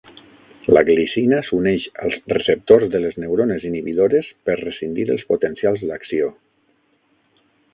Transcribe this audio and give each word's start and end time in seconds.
La 0.75 0.81
glicina 0.85 1.41
s'uneix 1.49 1.83
als 2.05 2.15
receptors 2.33 2.87
de 2.95 3.01
les 3.05 3.19
neurones 3.25 3.67
inhibidores 3.69 4.33
per 4.49 4.57
rescindir 4.63 5.07
els 5.17 5.27
potencials 5.33 5.85
d'acció. 5.91 6.33